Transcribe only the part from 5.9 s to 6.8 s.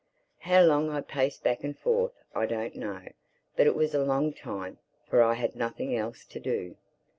else to do.